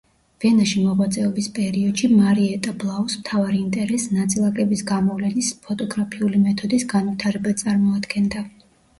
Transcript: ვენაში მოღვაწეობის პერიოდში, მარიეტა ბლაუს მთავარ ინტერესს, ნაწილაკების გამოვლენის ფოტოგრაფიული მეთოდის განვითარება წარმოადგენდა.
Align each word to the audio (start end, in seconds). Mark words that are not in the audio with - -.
ვენაში 0.43 0.79
მოღვაწეობის 0.83 1.47
პერიოდში, 1.57 2.07
მარიეტა 2.21 2.71
ბლაუს 2.83 3.17
მთავარ 3.19 3.51
ინტერესს, 3.57 4.09
ნაწილაკების 4.19 4.81
გამოვლენის 4.93 5.49
ფოტოგრაფიული 5.67 6.41
მეთოდის 6.47 6.87
განვითარება 6.95 7.53
წარმოადგენდა. 7.61 8.43